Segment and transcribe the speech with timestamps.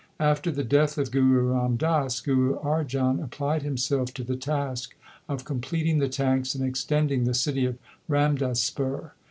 [0.19, 4.95] After the death of Guru Ram Das, Guru Arjan applied himself to the task
[5.29, 7.77] of completing the tanks and extending the city of
[8.09, 9.11] Ramdaspur.